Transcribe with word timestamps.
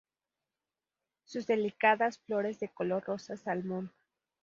Sus 1.25 1.45
delicadas 1.45 2.17
flores 2.17 2.59
de 2.59 2.69
color 2.69 3.03
rosa-salmón. 3.03 3.91